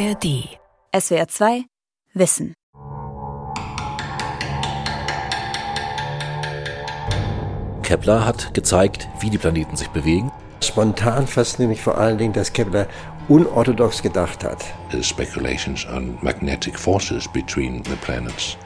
[0.00, 0.48] ARD.
[0.96, 1.64] SWR 2
[2.14, 2.54] Wissen.
[7.82, 10.32] Kepler hat gezeigt, wie die Planeten sich bewegen.
[10.62, 12.86] Spontan fasziniert mich vor allen Dingen, dass Kepler
[13.28, 14.64] unorthodox gedacht hat.
[14.90, 18.56] The speculations on magnetic forces between the planets.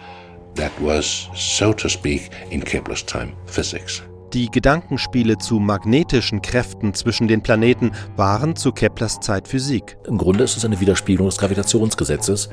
[0.54, 4.04] That was, so to speak, in Kepler's time, physics.
[4.34, 9.96] Die Gedankenspiele zu magnetischen Kräften zwischen den Planeten waren zu Keplers Zeit Physik.
[10.08, 12.50] Im Grunde ist es eine Widerspiegelung des Gravitationsgesetzes,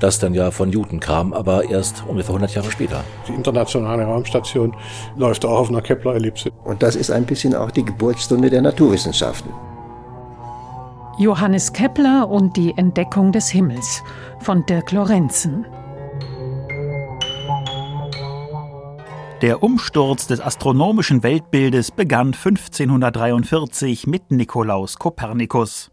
[0.00, 3.04] das dann ja von Newton kam, aber erst ungefähr 100 Jahre später.
[3.28, 4.74] Die internationale Raumstation
[5.16, 6.50] läuft auch auf einer Kepler-Ellipse.
[6.64, 9.52] Und das ist ein bisschen auch die Geburtsstunde der Naturwissenschaften.
[11.18, 14.02] Johannes Kepler und die Entdeckung des Himmels
[14.40, 15.66] von Dirk Lorenzen.
[19.42, 25.92] Der Umsturz des astronomischen Weltbildes begann 1543 mit Nikolaus Kopernikus.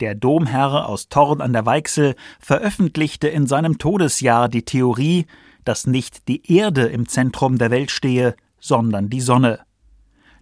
[0.00, 5.26] Der Domherr aus Thorn an der Weichsel veröffentlichte in seinem Todesjahr die Theorie,
[5.64, 9.60] dass nicht die Erde im Zentrum der Welt stehe, sondern die Sonne.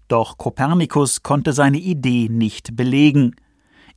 [0.09, 3.37] Doch Kopernikus konnte seine Idee nicht belegen.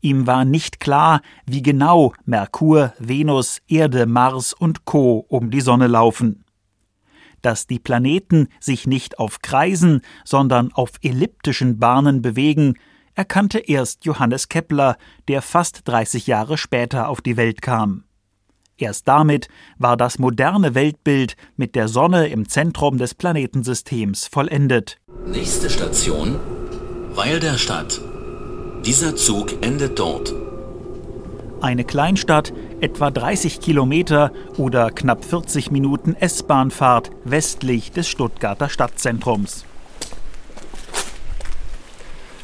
[0.01, 5.25] Ihm war nicht klar, wie genau Merkur, Venus, Erde, Mars und Co.
[5.29, 6.43] um die Sonne laufen
[7.47, 12.73] dass die Planeten sich nicht auf Kreisen, sondern auf elliptischen Bahnen bewegen,
[13.15, 14.97] erkannte erst Johannes Kepler,
[15.29, 18.03] der fast 30 Jahre später auf die Welt kam.
[18.77, 24.99] Erst damit war das moderne Weltbild mit der Sonne im Zentrum des Planetensystems vollendet.
[25.25, 26.35] Nächste Station
[27.15, 28.01] Weil der Stadt.
[28.85, 30.33] Dieser Zug endet dort.
[31.61, 32.51] Eine Kleinstadt,
[32.81, 39.65] etwa 30 Kilometer oder knapp 40 Minuten S-Bahnfahrt westlich des Stuttgarter Stadtzentrums.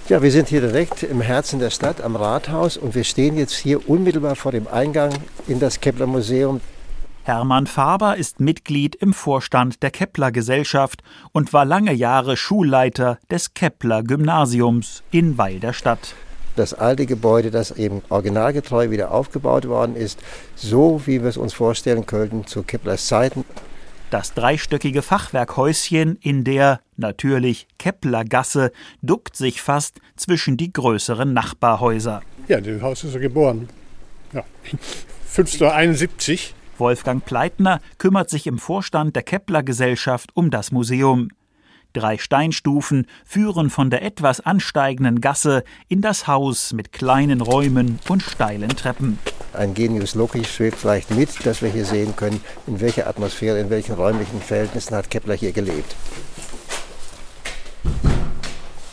[0.09, 3.55] Ja, wir sind hier direkt im Herzen der Stadt am Rathaus und wir stehen jetzt
[3.55, 5.13] hier unmittelbar vor dem Eingang
[5.47, 6.59] in das Kepler Museum.
[7.23, 13.53] Hermann Faber ist Mitglied im Vorstand der Kepler Gesellschaft und war lange Jahre Schulleiter des
[13.53, 16.15] Kepler Gymnasiums in Weil der Stadt
[16.55, 20.19] das alte Gebäude, das eben originalgetreu wieder aufgebaut worden ist,
[20.55, 23.45] so wie wir es uns vorstellen könnten zu Keplers Zeiten.
[24.09, 28.71] Das dreistöckige Fachwerkhäuschen in der, natürlich, Keplergasse
[29.01, 32.21] duckt sich fast zwischen die größeren Nachbarhäuser.
[32.47, 33.69] Ja, das Haus ist so geboren.
[34.31, 34.43] Ja.
[35.35, 36.53] 1571.
[36.77, 41.29] Wolfgang Pleitner kümmert sich im Vorstand der Kepler Gesellschaft um das Museum.
[41.93, 48.23] Drei Steinstufen führen von der etwas ansteigenden Gasse in das Haus mit kleinen Räumen und
[48.23, 49.19] steilen Treppen.
[49.53, 53.69] Ein Genius Loci schwebt vielleicht mit, dass wir hier sehen können, in welcher Atmosphäre, in
[53.69, 55.95] welchen räumlichen Verhältnissen hat Kepler hier gelebt.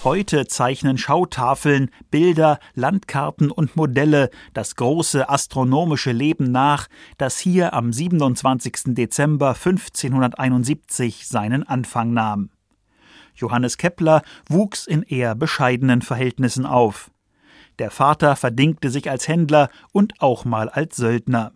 [0.05, 6.89] Heute zeichnen Schautafeln, Bilder, Landkarten und Modelle das große astronomische Leben nach,
[7.19, 8.95] das hier am 27.
[8.95, 12.51] Dezember 1571 seinen Anfang nahm.
[13.41, 17.11] Johannes Kepler wuchs in eher bescheidenen Verhältnissen auf.
[17.79, 21.53] Der Vater verdingte sich als Händler und auch mal als Söldner.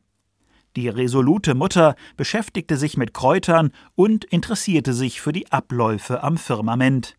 [0.77, 7.17] Die resolute Mutter beschäftigte sich mit Kräutern und interessierte sich für die Abläufe am Firmament.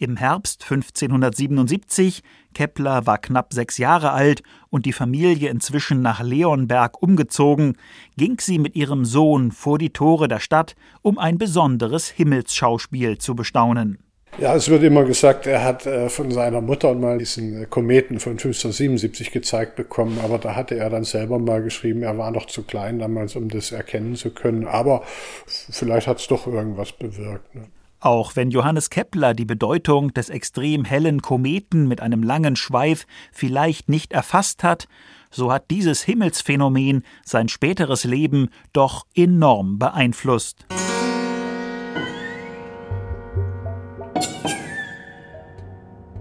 [0.00, 2.22] Im Herbst 1577,
[2.54, 7.76] Kepler war knapp sechs Jahre alt und die Familie inzwischen nach Leonberg umgezogen,
[8.16, 13.34] ging sie mit ihrem Sohn vor die Tore der Stadt, um ein besonderes Himmelsschauspiel zu
[13.34, 13.98] bestaunen.
[14.38, 18.20] Ja, es wird immer gesagt, er hat äh, von seiner Mutter mal diesen äh, Kometen
[18.20, 22.46] von 1577 gezeigt bekommen, aber da hatte er dann selber mal geschrieben, er war noch
[22.46, 24.68] zu klein damals, um das erkennen zu können.
[24.68, 25.02] Aber
[25.46, 27.52] vielleicht hat es doch irgendwas bewirkt.
[27.56, 27.64] Ne?
[28.00, 33.88] Auch wenn Johannes Kepler die Bedeutung des extrem hellen Kometen mit einem langen Schweif vielleicht
[33.88, 34.86] nicht erfasst hat,
[35.30, 40.66] so hat dieses Himmelsphänomen sein späteres Leben doch enorm beeinflusst.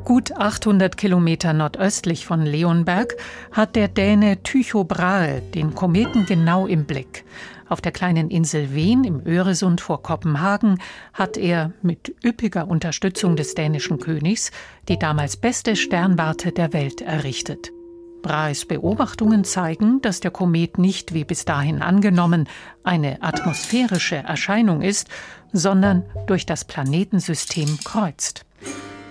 [0.03, 3.17] Gut 800 Kilometer nordöstlich von Leonberg
[3.51, 7.25] hat der Däne Tycho Brahe den Kometen genau im Blick.
[7.69, 10.79] Auf der kleinen Insel Wen im Öresund vor Kopenhagen
[11.13, 14.51] hat er mit üppiger Unterstützung des dänischen Königs
[14.87, 17.71] die damals beste Sternwarte der Welt errichtet.
[18.21, 22.47] Brahes Beobachtungen zeigen, dass der Komet nicht wie bis dahin angenommen
[22.83, 25.07] eine atmosphärische Erscheinung ist,
[25.53, 28.45] sondern durch das Planetensystem kreuzt.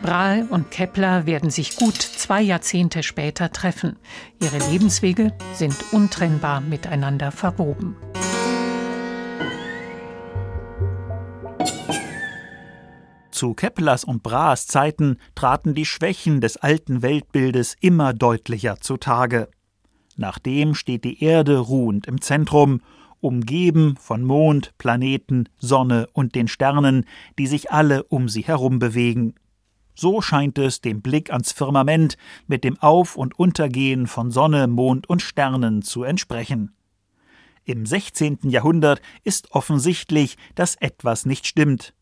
[0.02, 3.96] Brahe und Kepler werden sich gut zwei Jahrzehnte später treffen.
[4.40, 7.96] Ihre Lebenswege sind untrennbar miteinander verwoben.
[13.36, 19.50] Zu Keplers und Brahes Zeiten traten die Schwächen des alten Weltbildes immer deutlicher zutage.
[20.16, 22.80] Nachdem steht die Erde ruhend im Zentrum,
[23.20, 27.04] umgeben von Mond, Planeten, Sonne und den Sternen,
[27.38, 29.34] die sich alle um sie herum bewegen.
[29.94, 32.16] So scheint es dem Blick ans Firmament
[32.46, 36.74] mit dem Auf- und Untergehen von Sonne, Mond und Sternen zu entsprechen.
[37.66, 38.38] Im 16.
[38.44, 41.92] Jahrhundert ist offensichtlich, dass etwas nicht stimmt.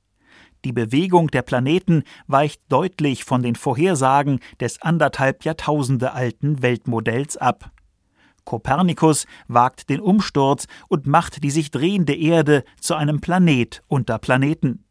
[0.64, 7.70] Die Bewegung der Planeten weicht deutlich von den Vorhersagen des anderthalb Jahrtausende alten Weltmodells ab.
[8.44, 14.84] Kopernikus wagt den Umsturz und macht die sich drehende Erde zu einem Planet unter Planeten.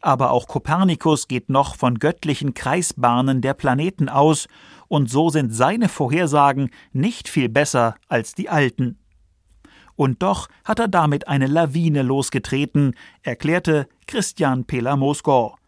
[0.00, 4.48] Aber auch Kopernikus geht noch von göttlichen Kreisbahnen der Planeten aus,
[4.88, 8.98] und so sind seine Vorhersagen nicht viel besser als die alten.
[9.96, 15.58] Und doch hat er damit eine Lawine losgetreten, erklärte Christian Pela Mosgård.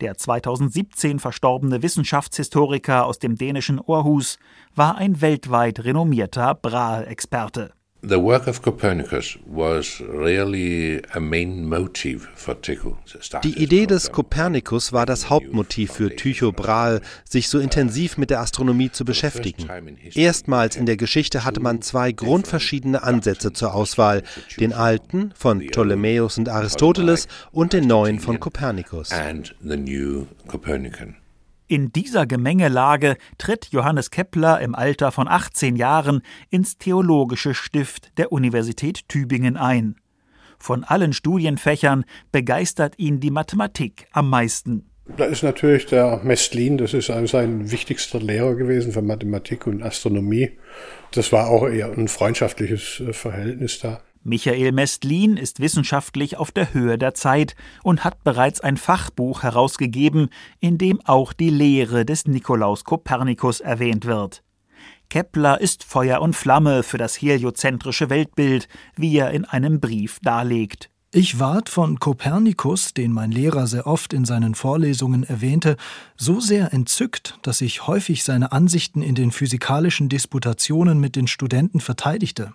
[0.00, 4.38] Der 2017 verstorbene Wissenschaftshistoriker aus dem dänischen Aarhus
[4.74, 7.72] war ein weltweit renommierter Brahe-Experte.
[8.04, 12.98] The work of Copernicus was really a main motive for Tycho.
[13.44, 18.40] Die Idee des Kopernikus war das Hauptmotiv für Tycho Brahe, sich so intensiv mit der
[18.40, 19.68] Astronomie zu beschäftigen.
[20.14, 24.24] Erstmals in der Geschichte hatte man zwei grundverschiedene Ansätze zur Auswahl,
[24.58, 29.12] den alten von Ptolemäus und Aristoteles und den neuen von Kopernikus.
[29.12, 31.21] And the new Copernican.
[31.72, 36.20] In dieser Gemengelage tritt Johannes Kepler im Alter von 18 Jahren
[36.50, 39.96] ins Theologische Stift der Universität Tübingen ein.
[40.58, 44.90] Von allen Studienfächern begeistert ihn die Mathematik am meisten.
[45.16, 50.50] Da ist natürlich der Mestlin, das ist sein wichtigster Lehrer gewesen für Mathematik und Astronomie.
[51.12, 54.02] Das war auch eher ein freundschaftliches Verhältnis da.
[54.24, 60.28] Michael Mestlin ist wissenschaftlich auf der Höhe der Zeit und hat bereits ein Fachbuch herausgegeben,
[60.60, 64.44] in dem auch die Lehre des Nikolaus Kopernikus erwähnt wird.
[65.10, 70.88] Kepler ist Feuer und Flamme für das heliozentrische Weltbild, wie er in einem Brief darlegt.
[71.14, 75.76] Ich ward von Kopernikus, den mein Lehrer sehr oft in seinen Vorlesungen erwähnte,
[76.16, 81.80] so sehr entzückt, dass ich häufig seine Ansichten in den physikalischen Disputationen mit den Studenten
[81.80, 82.54] verteidigte.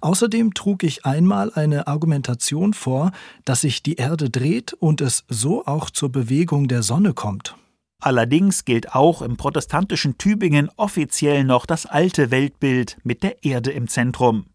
[0.00, 3.12] Außerdem trug ich einmal eine Argumentation vor,
[3.44, 7.56] dass sich die Erde dreht und es so auch zur Bewegung der Sonne kommt.
[8.00, 13.88] Allerdings gilt auch im protestantischen Tübingen offiziell noch das alte Weltbild mit der Erde im
[13.88, 14.46] Zentrum.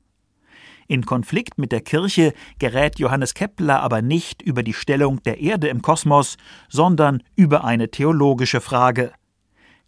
[0.87, 5.67] In Konflikt mit der Kirche gerät Johannes Kepler aber nicht über die Stellung der Erde
[5.67, 6.37] im Kosmos,
[6.69, 9.11] sondern über eine theologische Frage.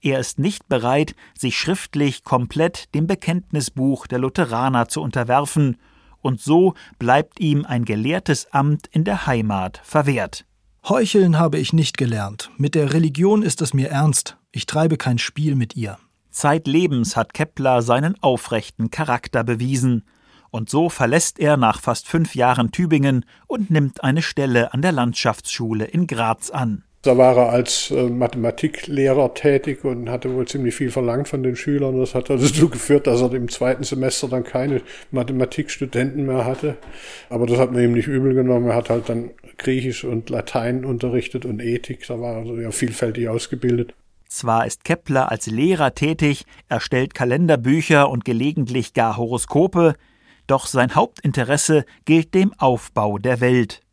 [0.05, 5.77] Er ist nicht bereit, sich schriftlich komplett dem Bekenntnisbuch der Lutheraner zu unterwerfen,
[6.21, 10.45] und so bleibt ihm ein gelehrtes Amt in der Heimat verwehrt.
[10.87, 12.51] Heucheln habe ich nicht gelernt.
[12.57, 14.37] Mit der Religion ist es mir ernst.
[14.51, 15.97] Ich treibe kein Spiel mit ihr.
[16.29, 20.03] Zeitlebens hat Kepler seinen aufrechten Charakter bewiesen.
[20.51, 24.91] Und so verlässt er nach fast fünf Jahren Tübingen und nimmt eine Stelle an der
[24.91, 26.83] Landschaftsschule in Graz an.
[27.05, 31.55] Da war er als äh, Mathematiklehrer tätig und hatte wohl ziemlich viel verlangt von den
[31.55, 31.99] Schülern.
[31.99, 34.81] Das hat also dazu geführt, dass er im zweiten Semester dann keine
[35.11, 36.77] Mathematikstudenten mehr hatte.
[37.29, 38.69] Aber das hat man ihm nicht übel genommen.
[38.69, 42.07] Er hat halt dann Griechisch und Latein unterrichtet und Ethik.
[42.07, 43.93] Da war er ja vielfältig ausgebildet.
[44.27, 49.93] Zwar ist Kepler als Lehrer tätig, erstellt Kalenderbücher und gelegentlich gar Horoskope,
[50.47, 53.84] doch sein Hauptinteresse gilt dem Aufbau der Welt.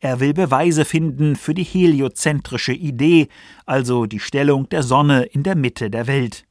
[0.00, 3.28] Er will Beweise finden für die heliozentrische Idee,
[3.66, 6.44] also die Stellung der Sonne in der Mitte der Welt.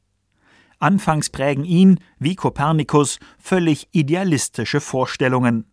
[0.80, 5.66] Anfangs prägen ihn, wie Kopernikus, völlig idealistische Vorstellungen.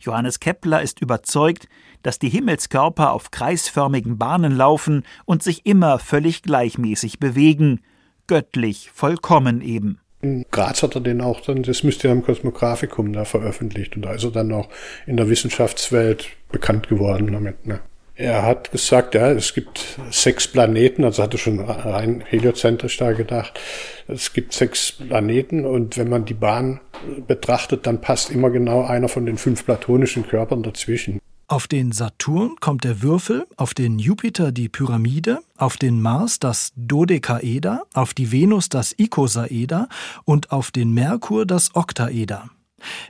[0.00, 1.68] Johannes Kepler ist überzeugt,
[2.02, 7.80] dass die Himmelskörper auf kreisförmigen Bahnen laufen und sich immer völlig gleichmäßig bewegen,
[8.26, 10.01] göttlich vollkommen eben.
[10.22, 14.22] In Graz hat er den auch dann das Mysterium Cosmographikum da veröffentlicht und da ist
[14.22, 14.68] er dann auch
[15.04, 17.66] in der Wissenschaftswelt bekannt geworden damit.
[17.66, 17.80] Ne?
[18.14, 23.58] Er hat gesagt, ja, es gibt sechs Planeten, also hatte schon rein heliozentrisch da gedacht.
[24.06, 26.80] Es gibt sechs Planeten und wenn man die Bahn
[27.26, 31.20] betrachtet, dann passt immer genau einer von den fünf platonischen Körpern dazwischen.
[31.48, 36.72] Auf den Saturn kommt der Würfel, auf den Jupiter die Pyramide, auf den Mars das
[36.76, 39.88] Dodekaeder, auf die Venus das Ikosaeder
[40.24, 42.48] und auf den Merkur das Oktaeder.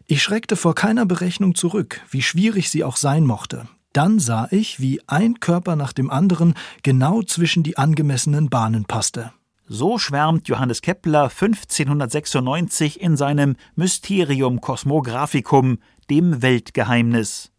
[0.06, 3.68] Ich schreckte vor keiner Berechnung zurück, wie schwierig sie auch sein mochte.
[3.92, 9.32] Dann sah ich, wie ein Körper nach dem anderen genau zwischen die angemessenen Bahnen passte.
[9.68, 15.78] So schwärmt Johannes Kepler 1596 in seinem Mysterium Cosmographicum,
[16.10, 17.51] dem Weltgeheimnis.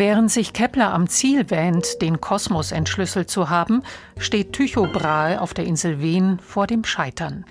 [0.00, 3.82] Während sich Kepler am Ziel wähnt, den Kosmos entschlüsselt zu haben,
[4.16, 7.44] steht Tycho Brahe auf der Insel Wen vor dem Scheitern.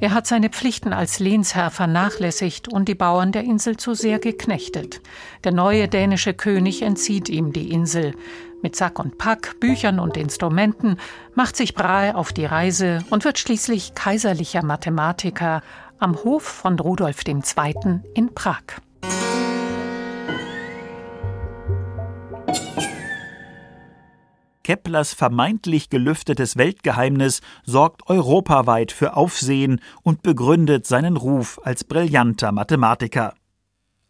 [0.00, 5.00] Er hat seine Pflichten als Lehnsherr vernachlässigt und die Bauern der Insel zu sehr geknechtet.
[5.44, 8.14] Der neue dänische König entzieht ihm die Insel.
[8.60, 10.98] Mit Sack und Pack, Büchern und Instrumenten
[11.34, 15.62] macht sich Brahe auf die Reise und wird schließlich kaiserlicher Mathematiker
[15.98, 18.00] am Hof von Rudolf II.
[18.12, 18.60] in Prag.
[24.64, 33.34] Keplers vermeintlich gelüftetes Weltgeheimnis sorgt europaweit für Aufsehen und begründet seinen Ruf als brillanter Mathematiker.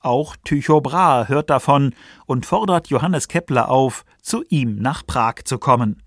[0.01, 1.95] Auch Tycho Brahe hört davon
[2.27, 6.03] und fordert Johannes Kepler auf, zu ihm nach Prag zu kommen.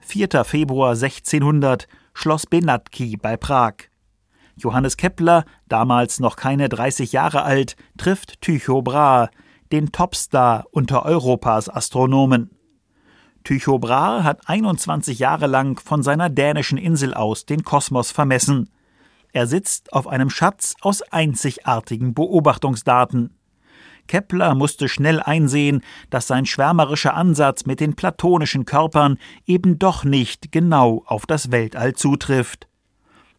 [0.00, 0.44] 4.
[0.44, 3.74] Februar 1600 Schloss Benatki bei Prag.
[4.56, 9.30] Johannes Kepler, damals noch keine 30 Jahre alt, trifft Tycho Brahe,
[9.72, 12.50] den Topstar unter Europas Astronomen.
[13.44, 18.70] Tycho Brahe hat 21 Jahre lang von seiner dänischen Insel aus den Kosmos vermessen.
[19.32, 23.34] Er sitzt auf einem Schatz aus einzigartigen Beobachtungsdaten.
[24.06, 30.50] Kepler musste schnell einsehen, dass sein schwärmerischer Ansatz mit den platonischen Körpern eben doch nicht
[30.50, 32.68] genau auf das Weltall zutrifft.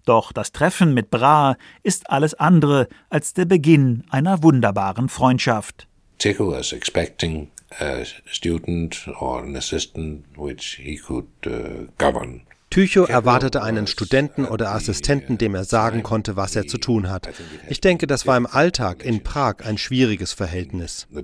[0.05, 5.88] Doch das Treffen mit Brahe ist alles andere als der Beginn einer wunderbaren Freundschaft.
[6.19, 7.49] Tycho was expecting
[7.79, 12.41] a student or an assistant which he could uh, govern.
[12.69, 17.27] Tycho erwartete einen Studenten oder Assistenten, dem er sagen konnte, was er zu tun hat.
[17.67, 21.07] Ich denke, das war im Alltag in Prag ein schwieriges Verhältnis.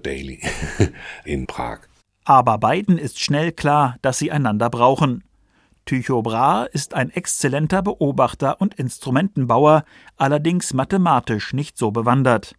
[2.26, 5.24] Aber beiden ist schnell klar, dass sie einander brauchen.
[5.86, 9.86] Tycho Brahe ist ein exzellenter Beobachter und Instrumentenbauer,
[10.18, 12.56] allerdings mathematisch nicht so bewandert.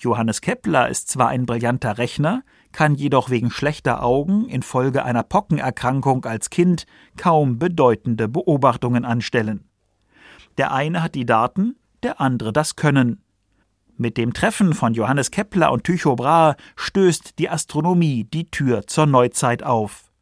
[0.00, 6.24] Johannes Kepler ist zwar ein brillanter Rechner, kann jedoch wegen schlechter Augen infolge einer Pockenerkrankung
[6.24, 6.86] als Kind
[7.16, 9.68] kaum bedeutende Beobachtungen anstellen.
[10.58, 13.22] Der eine hat die Daten, der andere das Können.
[13.96, 19.06] Mit dem Treffen von Johannes Kepler und Tycho Brahe stößt die Astronomie die Tür zur
[19.06, 20.12] Neuzeit auf.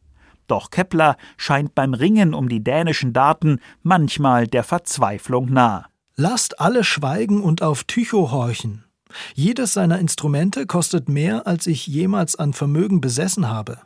[0.47, 5.87] Doch Kepler scheint beim Ringen um die dänischen Daten manchmal der Verzweiflung nah.
[6.15, 8.86] Lasst alle schweigen und auf Tycho horchen.
[9.35, 13.79] Jedes seiner Instrumente kostet mehr, als ich jemals an Vermögen besessen habe.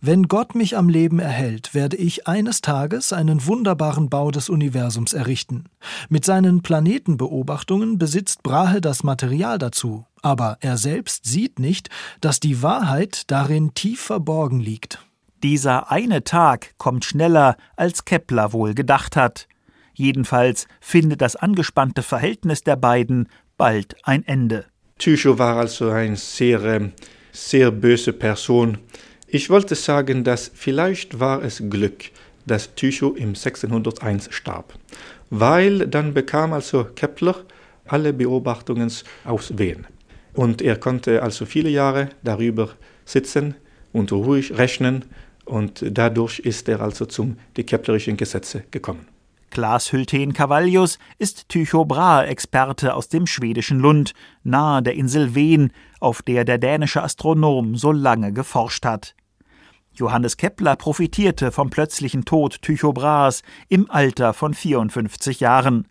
[0.00, 5.12] Wenn Gott mich am Leben erhält, werde ich eines Tages einen wunderbaren Bau des Universums
[5.12, 5.64] errichten.
[6.08, 11.88] Mit seinen Planetenbeobachtungen besitzt Brahe das Material dazu, aber er selbst sieht nicht,
[12.20, 14.98] dass die Wahrheit darin tief verborgen liegt.
[15.42, 19.46] Dieser eine Tag kommt schneller, als Kepler wohl gedacht hat.
[19.94, 23.28] Jedenfalls findet das angespannte Verhältnis der beiden
[23.60, 24.64] bald ein Ende.
[24.96, 26.92] Tycho war also eine sehr, ähm,
[27.30, 28.78] sehr böse Person.
[29.28, 32.04] Ich wollte sagen, dass vielleicht war es Glück,
[32.46, 34.72] dass Tycho im 1601 starb,
[35.28, 37.36] weil dann bekam also Kepler
[37.86, 38.90] alle Beobachtungen
[39.26, 39.86] aus Wien.
[40.32, 42.70] Und er konnte also viele Jahre darüber
[43.04, 43.56] sitzen
[43.92, 45.04] und ruhig rechnen
[45.44, 49.09] und dadurch ist er also zum die Keplerischen Gesetze gekommen.
[49.50, 54.14] Klaas Hülten Cavallius ist Tycho Brahe-Experte aus dem schwedischen Lund,
[54.44, 59.14] nahe der Insel Wen, auf der der dänische Astronom so lange geforscht hat.
[59.92, 65.88] Johannes Kepler profitierte vom plötzlichen Tod Tycho Brahes im Alter von 54 Jahren.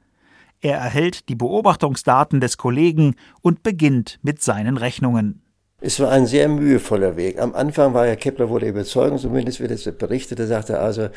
[0.61, 5.41] Er erhält die Beobachtungsdaten des Kollegen und beginnt mit seinen Rechnungen.
[5.81, 7.39] Es war ein sehr mühevoller Weg.
[7.39, 10.39] Am Anfang war ja Kepler wurde überzeugt, zumindest wird es berichtet.
[10.39, 11.07] Er sagte also,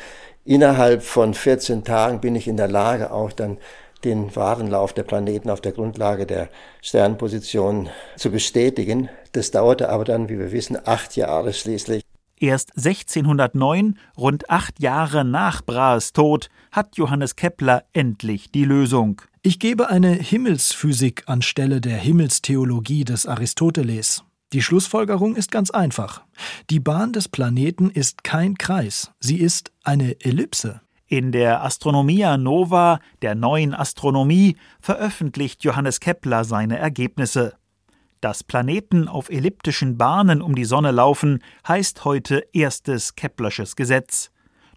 [0.45, 3.57] innerhalb von 14 Tagen bin ich in der Lage, auch dann
[4.05, 6.49] den wahren Lauf der Planeten auf der Grundlage der
[6.81, 9.09] Sternposition zu bestätigen.
[9.33, 12.03] Das dauerte aber dann, wie wir wissen, acht Jahre schließlich.
[12.39, 19.21] Erst 1609, rund acht Jahre nach Brahes Tod, hat Johannes Kepler endlich die Lösung.
[19.41, 24.23] Ich gebe eine Himmelsphysik anstelle der Himmelstheologie des Aristoteles.
[24.53, 26.21] Die Schlussfolgerung ist ganz einfach.
[26.69, 30.81] Die Bahn des Planeten ist kein Kreis, sie ist eine Ellipse.
[31.07, 37.55] In der Astronomia Nova, der neuen Astronomie, veröffentlicht Johannes Kepler seine Ergebnisse.
[38.21, 44.29] Dass Planeten auf elliptischen Bahnen um die Sonne laufen, heißt heute erstes Keplersches Gesetz.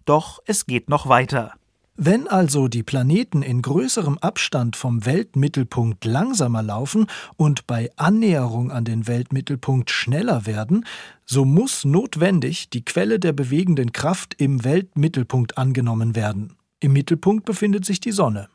[0.05, 1.53] Doch es geht noch weiter.
[1.99, 8.85] Wenn also die Planeten in größerem Abstand vom Weltmittelpunkt langsamer laufen und bei Annäherung an
[8.85, 10.85] den Weltmittelpunkt schneller werden,
[11.25, 16.55] so muss notwendig die Quelle der bewegenden Kraft im Weltmittelpunkt angenommen werden.
[16.79, 18.47] Im Mittelpunkt befindet sich die Sonne.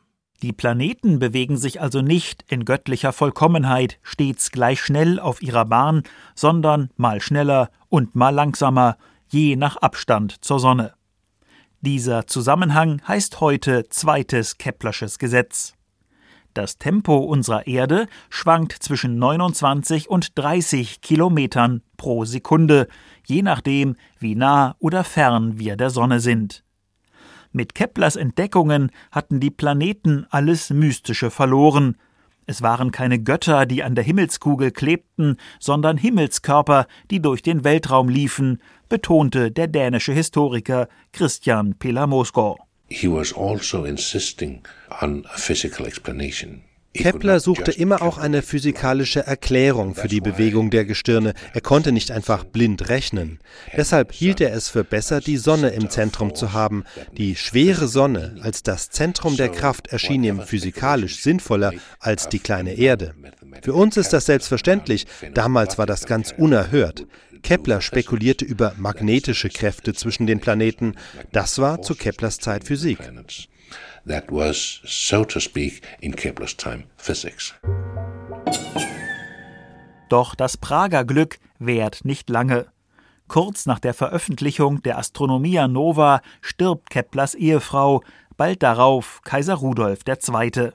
[0.42, 6.04] Die Planeten bewegen sich also nicht in göttlicher Vollkommenheit stets gleich schnell auf ihrer Bahn,
[6.36, 8.96] sondern mal schneller und mal langsamer,
[9.28, 10.94] je nach Abstand zur Sonne.
[11.84, 15.74] Dieser Zusammenhang heißt heute zweites Keplersches Gesetz.
[16.54, 22.86] Das Tempo unserer Erde schwankt zwischen 29 und 30 Kilometern pro Sekunde,
[23.26, 26.62] je nachdem, wie nah oder fern wir der Sonne sind.
[27.50, 31.96] Mit Keplers Entdeckungen hatten die Planeten alles Mystische verloren.
[32.46, 38.08] Es waren keine Götter, die an der Himmelskugel klebten, sondern Himmelskörper, die durch den Weltraum
[38.08, 42.58] liefen, betonte der dänische Historiker Christian Pelamosko.
[42.88, 44.62] He was also insisting
[45.00, 46.62] on a physical explanation.
[46.94, 51.32] Kepler suchte immer auch eine physikalische Erklärung für die Bewegung der Gestirne.
[51.54, 53.38] Er konnte nicht einfach blind rechnen.
[53.76, 56.84] Deshalb hielt er es für besser, die Sonne im Zentrum zu haben.
[57.16, 62.74] Die schwere Sonne als das Zentrum der Kraft erschien ihm physikalisch sinnvoller als die kleine
[62.74, 63.14] Erde.
[63.62, 67.06] Für uns ist das selbstverständlich, damals war das ganz unerhört.
[67.42, 70.94] Kepler spekulierte über magnetische Kräfte zwischen den Planeten.
[71.32, 72.98] Das war zu Keplers Zeit Physik.
[74.06, 77.54] That was, so to speak, in Kepler's time, physics.
[80.08, 82.66] Doch das Prager Glück währt nicht lange.
[83.28, 88.02] Kurz nach der Veröffentlichung der Astronomia Nova stirbt Keplers Ehefrau,
[88.36, 90.72] bald darauf Kaiser Rudolf II.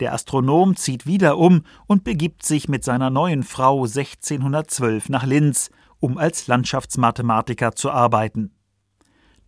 [0.00, 5.70] Der Astronom zieht wieder um und begibt sich mit seiner neuen Frau 1612 nach Linz,
[5.98, 8.52] um als Landschaftsmathematiker zu arbeiten.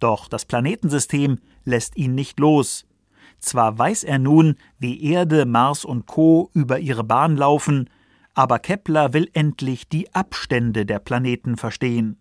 [0.00, 1.38] Doch das Planetensystem
[1.70, 2.86] lässt ihn nicht los.
[3.38, 6.50] Zwar weiß er nun, wie Erde, Mars und Co.
[6.52, 7.88] über ihre Bahn laufen,
[8.34, 12.18] aber Kepler will endlich die Abstände der Planeten verstehen.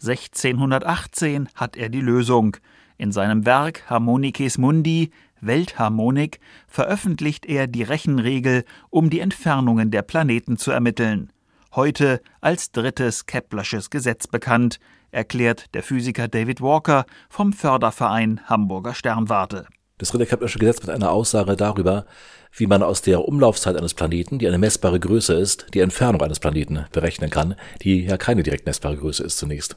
[0.00, 2.56] 1618 hat er die Lösung.
[2.96, 5.10] In seinem Werk Harmonices Mundi
[5.40, 11.32] Weltharmonik veröffentlicht er die Rechenregel, um die Entfernungen der Planeten zu ermitteln.
[11.74, 14.80] Heute als drittes Keplersches Gesetz bekannt,
[15.10, 19.66] erklärt der Physiker David Walker vom Förderverein Hamburger Sternwarte.
[19.98, 22.06] Das dritte Keplersche Gesetz mit einer Aussage darüber,
[22.52, 26.40] wie man aus der Umlaufzeit eines Planeten, die eine messbare Größe ist, die Entfernung eines
[26.40, 29.76] Planeten berechnen kann, die ja keine direkt messbare Größe ist zunächst.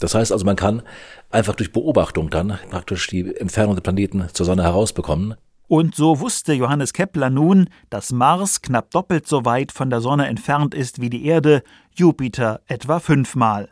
[0.00, 0.82] Das heißt also, man kann
[1.30, 5.34] einfach durch Beobachtung dann praktisch die Entfernung der Planeten zur Sonne herausbekommen.
[5.66, 10.26] Und so wusste Johannes Kepler nun, dass Mars knapp doppelt so weit von der Sonne
[10.26, 11.62] entfernt ist wie die Erde,
[11.94, 13.70] Jupiter etwa fünfmal.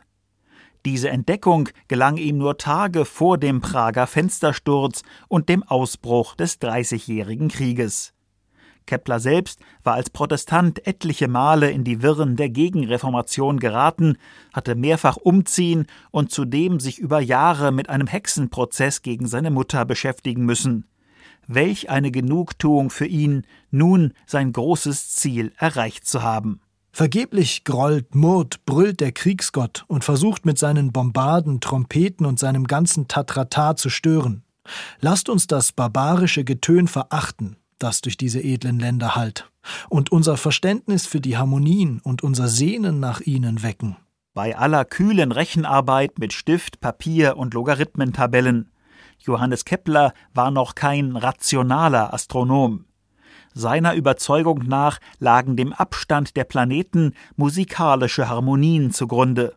[0.85, 7.47] Diese Entdeckung gelang ihm nur Tage vor dem Prager Fenstersturz und dem Ausbruch des Dreißigjährigen
[7.47, 8.13] Krieges.
[8.85, 14.17] Kepler selbst war als Protestant etliche Male in die Wirren der Gegenreformation geraten,
[14.51, 20.43] hatte mehrfach umziehen und zudem sich über Jahre mit einem Hexenprozess gegen seine Mutter beschäftigen
[20.45, 20.85] müssen.
[21.47, 26.59] Welch eine Genugtuung für ihn, nun sein großes Ziel erreicht zu haben.
[26.95, 33.07] Vergeblich grollt, murrt, brüllt der Kriegsgott und versucht mit seinen Bombarden, Trompeten und seinem ganzen
[33.07, 34.43] Tatrata zu stören.
[35.01, 39.49] Lasst uns das barbarische Getön verachten, das durch diese edlen Länder hallt,
[39.89, 43.97] und unser Verständnis für die Harmonien und unser Sehnen nach ihnen wecken.
[44.35, 48.71] Bei aller kühlen Rechenarbeit mit Stift, Papier und Logarithmentabellen.
[49.17, 52.85] Johannes Kepler war noch kein rationaler Astronom.
[53.53, 59.55] Seiner Überzeugung nach lagen dem Abstand der Planeten musikalische Harmonien zugrunde.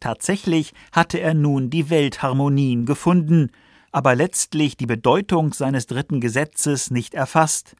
[0.00, 3.50] Tatsächlich hatte er nun die Weltharmonien gefunden,
[3.92, 7.76] aber letztlich die Bedeutung seines dritten Gesetzes nicht erfasst.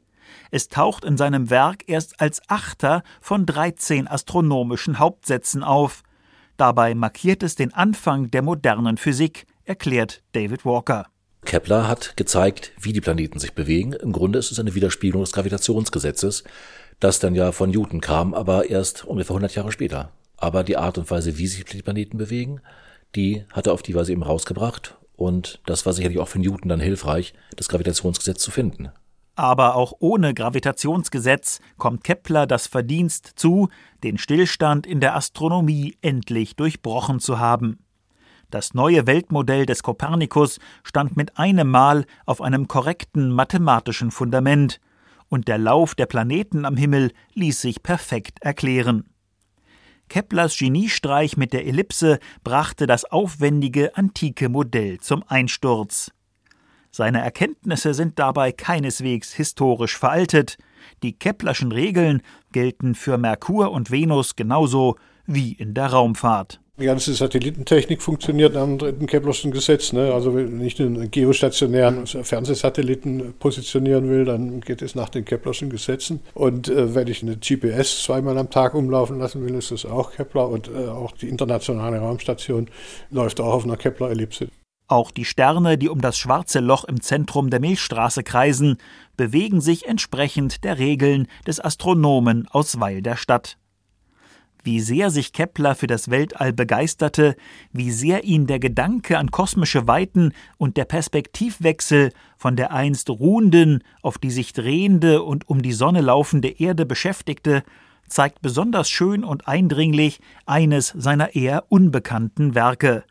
[0.51, 6.03] Es taucht in seinem Werk erst als Achter von 13 astronomischen Hauptsätzen auf.
[6.57, 11.10] Dabei markiert es den Anfang der modernen Physik, erklärt David Walker.
[11.51, 13.91] Kepler hat gezeigt, wie die Planeten sich bewegen.
[13.91, 16.45] Im Grunde ist es eine Widerspiegelung des Gravitationsgesetzes,
[17.01, 20.13] das dann ja von Newton kam, aber erst ungefähr 100 Jahre später.
[20.37, 22.61] Aber die Art und Weise, wie sich die Planeten bewegen,
[23.15, 24.97] die hat er auf die Weise eben rausgebracht.
[25.17, 28.89] Und das war sicherlich auch für Newton dann hilfreich, das Gravitationsgesetz zu finden.
[29.35, 33.67] Aber auch ohne Gravitationsgesetz kommt Kepler das Verdienst zu,
[34.05, 37.79] den Stillstand in der Astronomie endlich durchbrochen zu haben.
[38.51, 44.81] Das neue Weltmodell des Kopernikus stand mit einem Mal auf einem korrekten mathematischen Fundament,
[45.29, 49.05] und der Lauf der Planeten am Himmel ließ sich perfekt erklären.
[50.09, 56.11] Keplers Geniestreich mit der Ellipse brachte das aufwendige antike Modell zum Einsturz.
[56.91, 60.57] Seine Erkenntnisse sind dabei keineswegs historisch veraltet.
[61.01, 66.59] Die Keplerschen Regeln gelten für Merkur und Venus genauso wie in der Raumfahrt.
[66.81, 69.93] Die ganze Satellitentechnik funktioniert nach dem dritten Keplerschen Gesetz.
[69.93, 70.11] Ne?
[70.11, 76.21] Also wenn ich einen geostationären Fernsehsatelliten positionieren will, dann geht es nach den Keplerschen Gesetzen.
[76.33, 80.11] Und äh, wenn ich eine GPS zweimal am Tag umlaufen lassen will, ist das auch
[80.11, 80.49] Kepler.
[80.49, 82.67] Und äh, auch die internationale Raumstation
[83.11, 84.47] läuft auch auf einer Kepler-Ellipse.
[84.87, 88.77] Auch die Sterne, die um das schwarze Loch im Zentrum der Milchstraße kreisen,
[89.17, 93.57] bewegen sich entsprechend der Regeln des Astronomen aus Weil der Stadt
[94.63, 97.35] wie sehr sich Kepler für das Weltall begeisterte,
[97.71, 103.83] wie sehr ihn der Gedanke an kosmische Weiten und der Perspektivwechsel von der einst ruhenden
[104.01, 107.63] auf die sich drehende und um die Sonne laufende Erde beschäftigte,
[108.07, 113.03] zeigt besonders schön und eindringlich eines seiner eher unbekannten Werke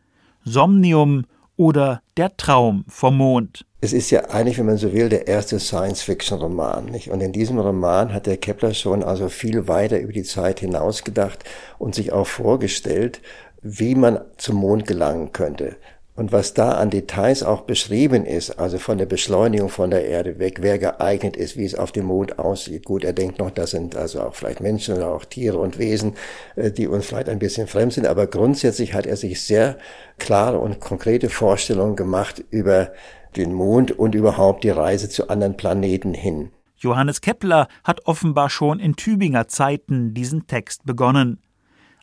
[0.45, 1.25] Somnium
[1.57, 3.67] oder Der Traum vom Mond.
[3.83, 6.87] Es ist ja eigentlich, wenn man so will, der erste Science-Fiction-Roman.
[6.87, 7.11] Nicht?
[7.11, 11.45] Und in diesem Roman hat der Kepler schon also viel weiter über die Zeit hinausgedacht
[11.79, 13.23] und sich auch vorgestellt,
[13.63, 15.77] wie man zum Mond gelangen könnte.
[16.15, 20.39] Und was da an Details auch beschrieben ist, also von der Beschleunigung von der Erde
[20.39, 22.85] weg, wer geeignet ist, wie es auf dem Mond aussieht.
[22.85, 26.17] Gut, er denkt noch, das sind also auch vielleicht Menschen oder auch Tiere und Wesen,
[26.57, 29.79] äh, die uns vielleicht ein bisschen fremd sind, aber grundsätzlich hat er sich sehr
[30.19, 32.93] klare und konkrete Vorstellungen gemacht über
[33.37, 36.51] den Mond und überhaupt die Reise zu anderen Planeten hin.
[36.77, 41.43] Johannes Kepler hat offenbar schon in Tübinger Zeiten diesen Text begonnen.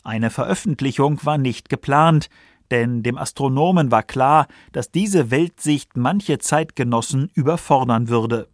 [0.03, 2.29] Eine Veröffentlichung war nicht geplant,
[2.71, 8.49] denn dem Astronomen war klar, dass diese Weltsicht manche Zeitgenossen überfordern würde.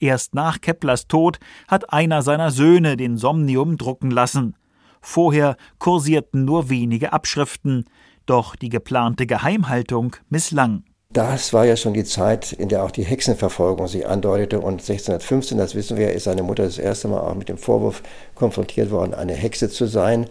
[0.00, 1.38] Erst nach Keplers Tod
[1.68, 4.56] hat einer seiner Söhne den Somnium drucken lassen.
[5.00, 7.84] Vorher kursierten nur wenige Abschriften,
[8.26, 10.84] doch die geplante Geheimhaltung misslang.
[11.14, 14.58] Das war ja schon die Zeit, in der auch die Hexenverfolgung sich andeutete.
[14.58, 18.02] Und 1615, das wissen wir, ist seine Mutter das erste Mal auch mit dem Vorwurf
[18.34, 20.26] konfrontiert worden, eine Hexe zu sein.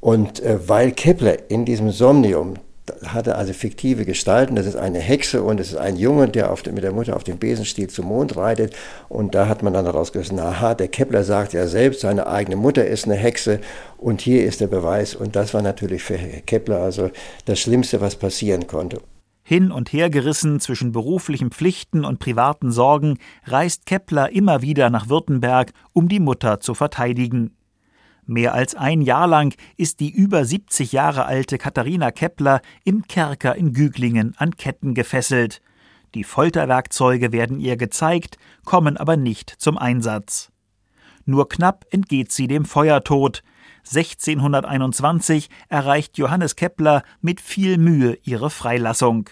[0.00, 2.54] Und äh, weil Kepler in diesem Somnium
[3.04, 6.64] hatte also fiktive Gestalten, das ist eine Hexe und es ist ein Junge, der auf,
[6.64, 8.74] mit der Mutter auf dem Besenstiel zum Mond reitet.
[9.10, 12.86] Und da hat man dann herausgefunden, aha, der Kepler sagt ja selbst, seine eigene Mutter
[12.86, 13.60] ist eine Hexe
[13.98, 15.14] und hier ist der Beweis.
[15.14, 17.10] Und das war natürlich für Kepler also
[17.44, 19.02] das Schlimmste, was passieren konnte.
[19.46, 25.10] Hin und her gerissen zwischen beruflichen Pflichten und privaten Sorgen, reist Kepler immer wieder nach
[25.10, 27.54] Württemberg, um die Mutter zu verteidigen.
[28.26, 33.54] Mehr als ein Jahr lang ist die über 70 Jahre alte Katharina Kepler im Kerker
[33.54, 35.60] in Güglingen an Ketten gefesselt.
[36.14, 40.50] Die Folterwerkzeuge werden ihr gezeigt, kommen aber nicht zum Einsatz.
[41.26, 43.42] Nur knapp entgeht sie dem Feuertod.
[43.86, 49.30] 1621 erreicht Johannes Kepler mit viel Mühe ihre Freilassung.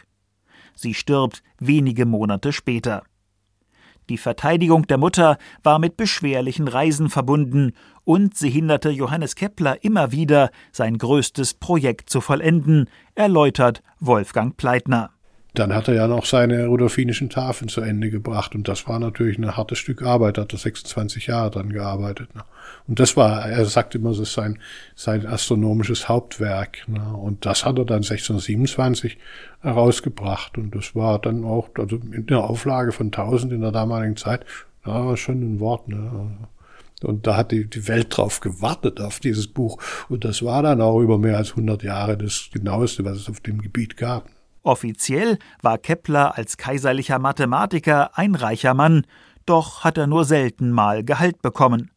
[0.75, 3.03] Sie stirbt wenige Monate später.
[4.09, 7.73] Die Verteidigung der Mutter war mit beschwerlichen Reisen verbunden,
[8.05, 15.11] und sie hinderte Johannes Kepler immer wieder, sein größtes Projekt zu vollenden, erläutert Wolfgang Pleitner.
[15.55, 19.37] Dann hat er ja noch seine rudolfinischen Tafeln zu Ende gebracht und das war natürlich
[19.39, 22.35] ein hartes Stück Arbeit, hat er 26 Jahre dran gearbeitet.
[22.35, 22.43] Ne?
[22.89, 24.59] Und das war, er sagt immer, das ist sein,
[24.95, 26.89] sein astronomisches Hauptwerk.
[26.89, 27.05] Ne?
[27.15, 29.19] Und das hat er dann 1627
[29.61, 34.17] herausgebracht und das war dann auch, also in der Auflage von 1000 in der damaligen
[34.17, 34.47] Zeit,
[34.85, 35.87] war schon ein Wort.
[35.87, 36.31] Ne?
[37.03, 39.79] Und da hat die, die Welt drauf gewartet, auf dieses Buch.
[40.09, 43.41] Und das war dann auch über mehr als 100 Jahre das genaueste, was es auf
[43.41, 44.31] dem Gebiet gab.
[44.63, 49.07] Offiziell war Kepler als kaiserlicher Mathematiker ein reicher Mann,
[49.45, 51.91] doch hat er nur selten mal Gehalt bekommen.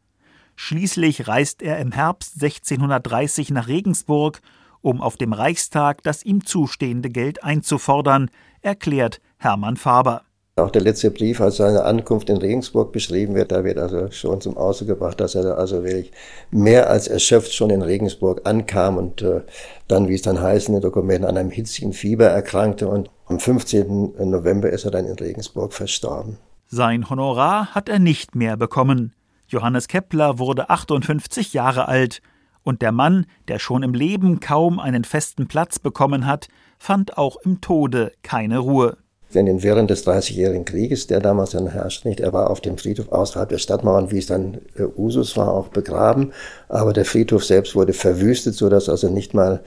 [0.56, 4.41] Schließlich reist er im Herbst 1630 nach Regensburg,
[4.82, 8.30] um auf dem Reichstag das ihm zustehende Geld einzufordern,
[8.62, 10.23] erklärt Hermann Faber.
[10.58, 14.39] Auch der letzte Brief, als seine Ankunft in Regensburg beschrieben wird, da wird also schon
[14.39, 16.13] zum Ausdruck gebracht, dass er also wirklich
[16.50, 19.41] mehr als erschöpft schon in Regensburg ankam und äh,
[19.89, 23.38] dann, wie es dann heißt in den Dokumenten, an einem hitzigen Fieber erkrankte und am
[23.38, 24.13] 15.
[24.30, 26.38] November ist er dann in Regensburg verstorben.
[26.68, 29.13] Sein Honorar hat er nicht mehr bekommen.
[29.50, 32.22] Johannes Kepler wurde 58 Jahre alt
[32.63, 36.48] und der Mann, der schon im Leben kaum einen festen Platz bekommen hat,
[36.80, 38.96] fand auch im Tode keine Ruhe.
[39.36, 43.12] Denn während des Dreißigjährigen Krieges, der damals dann herrschte, nicht, er war auf dem Friedhof
[43.12, 46.32] außerhalb der Stadtmauern, wie es dann äh, Usus war, auch begraben.
[46.69, 49.62] Aber der Friedhof selbst wurde verwüstet, sodass also nicht mal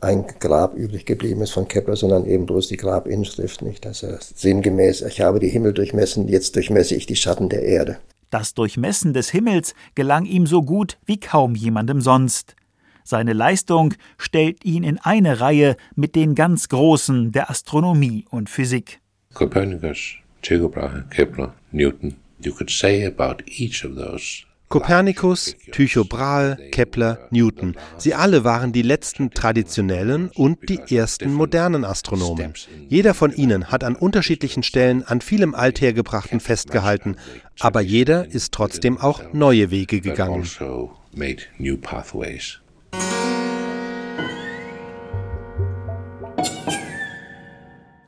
[0.00, 3.84] ein Grab übrig geblieben ist von Kepler, sondern eben bloß die Grabinschrift, nicht?
[3.84, 7.98] Dass er sinngemäß, ich habe die Himmel durchmessen, jetzt durchmesse ich die Schatten der Erde.
[8.30, 12.54] Das Durchmessen des Himmels gelang ihm so gut wie kaum jemandem sonst.
[13.02, 19.00] Seine Leistung stellt ihn in eine Reihe mit den ganz Großen der Astronomie und Physik.
[19.34, 22.16] Copernicus, Tycho Brahe, Kepler, Newton.
[22.40, 28.70] You could say about each of those Kopernikus, Tycho Brahe, Kepler, Newton, sie alle waren
[28.70, 32.52] die letzten traditionellen und die ersten modernen Astronomen.
[32.88, 37.16] Jeder von ihnen hat an unterschiedlichen Stellen an vielem Althergebrachten festgehalten,
[37.60, 40.42] aber jeder ist trotzdem auch neue Wege gegangen.
[40.42, 40.94] also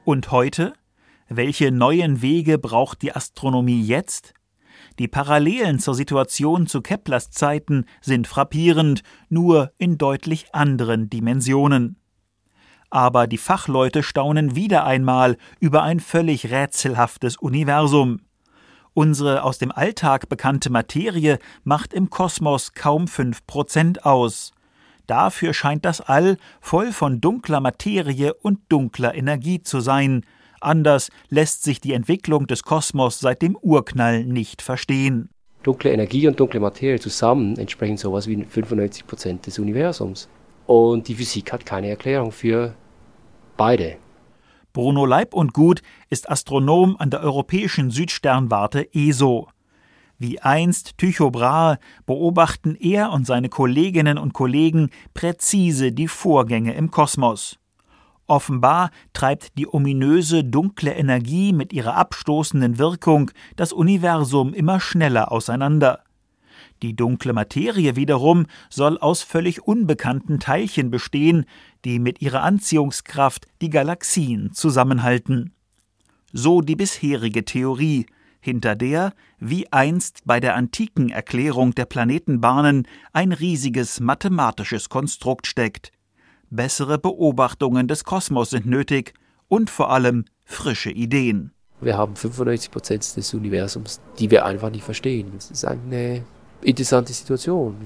[0.05, 0.75] Und heute?
[1.33, 4.35] Welche neuen Wege braucht die Astronomie jetzt?
[4.99, 12.01] Die Parallelen zur Situation zu Keplers Zeiten sind frappierend, nur in deutlich anderen Dimensionen.
[12.91, 18.23] Aber die Fachleute staunen wieder einmal über ein völlig rätselhaftes Universum.
[18.93, 24.51] Unsere aus dem Alltag bekannte Materie macht im Kosmos kaum fünf Prozent aus.
[25.07, 30.25] Dafür scheint das All voll von dunkler Materie und dunkler Energie zu sein,
[30.61, 35.31] Anders lässt sich die Entwicklung des Kosmos seit dem Urknall nicht verstehen.
[35.63, 40.29] Dunkle Energie und dunkle Materie zusammen entsprechen sowas wie 95 Prozent des Universums.
[40.67, 42.75] Und die Physik hat keine Erklärung für
[43.57, 43.97] beide.
[44.73, 49.49] Bruno Leib und Gut ist Astronom an der Europäischen Südsternwarte ESO.
[50.19, 56.91] Wie einst Tycho Brahe beobachten er und seine Kolleginnen und Kollegen präzise die Vorgänge im
[56.91, 57.60] Kosmos.
[58.31, 66.05] Offenbar treibt die ominöse dunkle Energie mit ihrer abstoßenden Wirkung das Universum immer schneller auseinander.
[66.81, 71.45] Die dunkle Materie wiederum soll aus völlig unbekannten Teilchen bestehen,
[71.85, 75.53] die mit ihrer Anziehungskraft die Galaxien zusammenhalten.
[76.33, 78.07] So die bisherige Theorie,
[78.41, 85.91] hinter der, wie einst bei der antiken Erklärung der Planetenbahnen, ein riesiges mathematisches Konstrukt steckt.
[86.51, 89.15] Bessere Beobachtungen des Kosmos sind nötig
[89.47, 91.53] und vor allem frische Ideen.
[91.81, 95.31] Wir haben 95 Prozent des Universums, die wir einfach nicht verstehen.
[95.37, 96.25] Das ist eine
[96.61, 97.77] interessante Situation.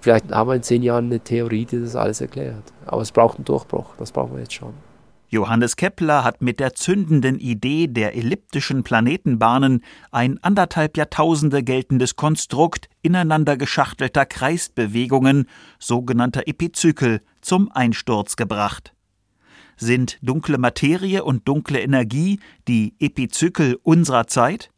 [0.00, 2.72] Vielleicht haben wir in zehn Jahren eine Theorie, die das alles erklärt.
[2.86, 3.94] Aber es braucht einen Durchbruch.
[3.98, 4.74] Das brauchen wir jetzt schon.
[5.30, 12.88] Johannes Kepler hat mit der zündenden Idee der elliptischen Planetenbahnen ein anderthalb Jahrtausende geltendes Konstrukt
[13.02, 15.46] ineinander geschachtelter Kreisbewegungen,
[15.78, 18.94] sogenannter Epizykel, zum Einsturz gebracht.
[19.76, 24.70] Sind dunkle Materie und dunkle Energie die Epizykel unserer Zeit?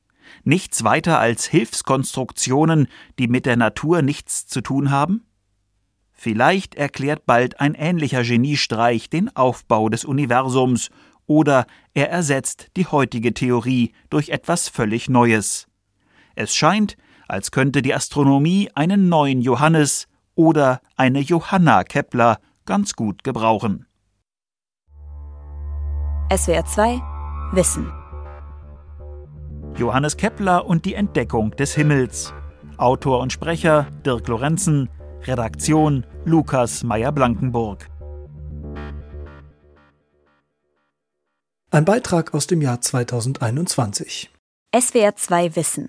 [0.45, 2.87] Nichts weiter als Hilfskonstruktionen,
[3.19, 5.27] die mit der Natur nichts zu tun haben?
[6.13, 10.91] Vielleicht erklärt bald ein ähnlicher Geniestreich den Aufbau des Universums
[11.27, 15.67] oder er ersetzt die heutige Theorie durch etwas völlig Neues.
[16.37, 22.39] Es scheint, als könnte die Astronomie einen neuen Johannes oder eine Johanna Kepler
[22.71, 23.85] ganz gut gebrauchen.
[26.33, 27.03] SWR 2
[27.51, 27.93] Wissen
[29.77, 32.33] Johannes Kepler und die Entdeckung des Himmels.
[32.77, 34.89] Autor und Sprecher Dirk Lorenzen,
[35.23, 37.89] Redaktion Lukas Meyer-Blankenburg.
[41.73, 44.31] Ein Beitrag aus dem Jahr 2021.
[44.79, 45.89] SWR 2 Wissen.